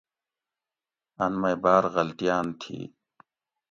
[1.23, 2.79] ان مئ باۤر غلطیاۤن تھی